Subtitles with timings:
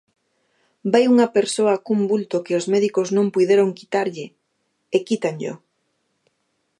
[0.91, 4.25] Vai unha persoa cun vulto que os médicos non puideron quitarlle,
[4.95, 5.53] e quítanllo.